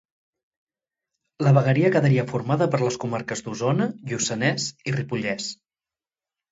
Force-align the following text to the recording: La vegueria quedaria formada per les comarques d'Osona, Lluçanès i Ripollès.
La 1.47 1.51
vegueria 1.57 1.91
quedaria 1.97 2.25
formada 2.33 2.69
per 2.73 2.81
les 2.85 2.99
comarques 3.05 3.47
d'Osona, 3.49 3.89
Lluçanès 4.13 4.71
i 4.93 4.97
Ripollès. 5.01 5.57